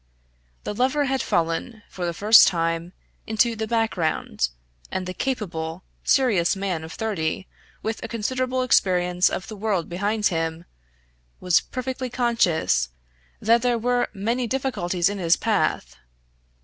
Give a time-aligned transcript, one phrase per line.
[0.63, 2.91] The lover had fallen, for the time,
[3.27, 4.49] into the background,
[4.89, 7.47] and the capable, serious man of thirty,
[7.83, 10.65] with a considerable experience of the world behind him,
[11.39, 12.89] was perfectly conscious
[13.39, 15.97] that there were many difficulties in his path.